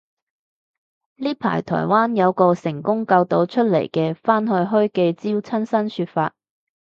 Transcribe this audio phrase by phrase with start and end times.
[1.17, 6.33] 呢排台灣有個成功救到出嚟嘅返去開記招親身說法